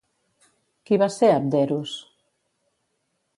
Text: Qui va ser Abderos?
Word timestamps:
Qui 0.89 0.97
va 1.03 1.09
ser 1.17 1.29
Abderos? 1.33 1.93